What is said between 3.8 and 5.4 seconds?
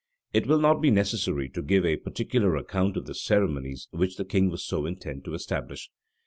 which the king was so intent to